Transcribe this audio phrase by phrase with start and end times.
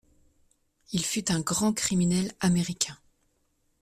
[0.93, 2.97] Il fut un grand criminel américain.